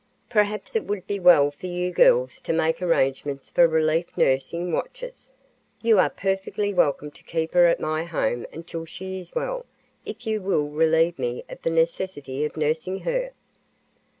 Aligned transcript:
Perhaps 0.31 0.75
it 0.75 0.85
would 0.85 1.05
be 1.05 1.19
well 1.19 1.51
for 1.51 1.67
you 1.67 1.91
girls 1.91 2.39
to 2.41 2.51
make 2.53 2.81
arrangements 2.81 3.51
for 3.51 3.67
relief 3.67 4.17
nursing 4.17 4.71
watches. 4.73 5.29
You 5.83 5.99
are 5.99 6.09
perfectly 6.09 6.73
welcome 6.73 7.11
to 7.11 7.23
keep 7.23 7.53
her 7.53 7.67
at 7.67 7.79
my 7.79 8.03
home 8.05 8.47
until 8.51 8.85
she 8.85 9.19
is 9.19 9.35
well, 9.35 9.63
if 10.03 10.25
you 10.25 10.41
will 10.41 10.69
relieve 10.69 11.19
me 11.19 11.43
of 11.49 11.61
the 11.61 11.69
necessity 11.69 12.43
of 12.45 12.57
nursing 12.57 13.01
her." 13.01 13.29